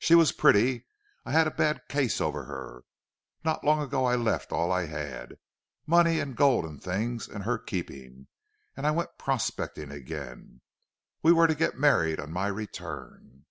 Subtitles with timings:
[0.00, 0.86] She was pretty.
[1.24, 2.82] I had a bad case over her.
[3.44, 5.38] Not long ago I left all I had
[5.86, 8.26] money and gold and things in her keeping,
[8.76, 10.62] and I went prospecting again.
[11.22, 13.44] We were to get married on my return.